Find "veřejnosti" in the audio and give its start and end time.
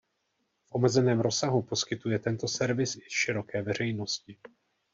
3.61-4.37